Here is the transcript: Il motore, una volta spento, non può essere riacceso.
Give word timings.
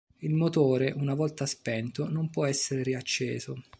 Il 0.21 0.33
motore, 0.33 0.91
una 0.93 1.13
volta 1.13 1.45
spento, 1.45 2.09
non 2.09 2.31
può 2.31 2.47
essere 2.47 2.81
riacceso. 2.81 3.61